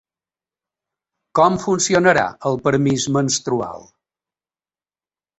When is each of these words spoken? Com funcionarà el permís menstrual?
Com 1.39 1.57
funcionarà 1.65 2.23
el 2.51 2.57
permís 2.67 3.05
menstrual? 3.17 3.85